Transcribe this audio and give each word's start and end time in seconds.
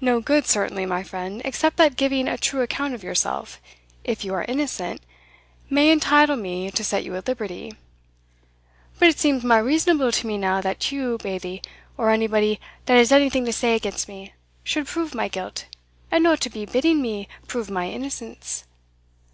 no 0.00 0.22
good 0.22 0.46
certainly, 0.46 0.86
my 0.86 1.02
friend, 1.02 1.42
except 1.44 1.76
that 1.76 1.94
giving 1.94 2.26
a 2.26 2.38
true 2.38 2.62
account 2.62 2.94
of 2.94 3.02
yourself, 3.04 3.60
if 4.04 4.24
you 4.24 4.32
are 4.32 4.44
innocent, 4.48 5.02
may 5.68 5.90
entitle 5.92 6.34
me 6.36 6.70
to 6.70 6.82
set 6.82 7.04
you 7.04 7.14
at 7.14 7.28
liberty." 7.28 7.74
"But 8.98 9.08
it 9.08 9.18
seems 9.18 9.44
mair 9.44 9.62
reasonable 9.62 10.12
to 10.12 10.26
me 10.26 10.38
now, 10.38 10.62
that 10.62 10.90
you, 10.90 11.18
Bailie, 11.18 11.60
or 11.98 12.08
anybody 12.08 12.58
that 12.86 12.96
has 12.96 13.12
anything 13.12 13.44
to 13.44 13.52
say 13.52 13.74
against 13.74 14.08
me, 14.08 14.32
should 14.64 14.86
prove 14.86 15.14
my 15.14 15.28
guilt, 15.28 15.66
and 16.10 16.24
no 16.24 16.36
to 16.36 16.48
be 16.48 16.64
bidding 16.64 17.02
me 17.02 17.28
prove 17.46 17.68
my 17.70 17.90
innocence." 17.90 18.64